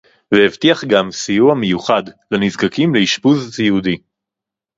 והבטיח 0.33 0.83
גם 0.85 1.11
סיוע 1.11 1.55
מיוחד 1.55 2.03
לנזקקים 2.31 2.95
לאשפוז 2.95 3.53
סיעודי 3.55 3.97